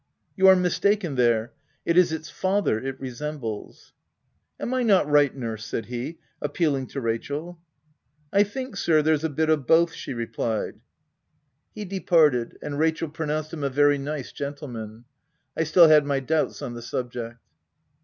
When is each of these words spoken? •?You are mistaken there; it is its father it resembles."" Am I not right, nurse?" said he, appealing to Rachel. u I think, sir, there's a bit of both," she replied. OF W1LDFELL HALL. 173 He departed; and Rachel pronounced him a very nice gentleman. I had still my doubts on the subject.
•?You 0.35 0.47
are 0.47 0.55
mistaken 0.55 1.13
there; 1.13 1.53
it 1.85 1.95
is 1.95 2.11
its 2.11 2.27
father 2.27 2.79
it 2.79 2.99
resembles."" 2.99 3.93
Am 4.59 4.73
I 4.73 4.81
not 4.81 5.07
right, 5.07 5.35
nurse?" 5.35 5.63
said 5.67 5.85
he, 5.85 6.17
appealing 6.41 6.87
to 6.87 6.99
Rachel. 6.99 7.47
u 7.47 7.57
I 8.33 8.41
think, 8.41 8.77
sir, 8.77 9.03
there's 9.03 9.23
a 9.23 9.29
bit 9.29 9.51
of 9.51 9.67
both," 9.67 9.93
she 9.93 10.15
replied. 10.15 10.73
OF 10.73 10.73
W1LDFELL 10.73 11.75
HALL. 11.75 11.83
173 11.83 11.83
He 11.83 11.99
departed; 12.39 12.57
and 12.63 12.79
Rachel 12.79 13.09
pronounced 13.09 13.53
him 13.53 13.63
a 13.63 13.69
very 13.69 13.99
nice 13.99 14.31
gentleman. 14.31 15.05
I 15.55 15.59
had 15.61 15.67
still 15.67 16.01
my 16.01 16.19
doubts 16.19 16.63
on 16.63 16.73
the 16.73 16.81
subject. 16.81 17.37